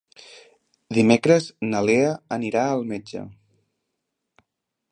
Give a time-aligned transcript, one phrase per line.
[0.97, 3.23] Dimecres na Lea anirà al metge.